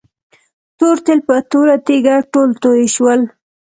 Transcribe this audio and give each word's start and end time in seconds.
تور 0.77 0.97
تیل 1.05 1.19
په 1.27 1.35
توره 1.51 1.75
تيږه 1.87 2.15
ټول 2.33 2.49
توي 2.61 2.85
شول. 2.95 3.21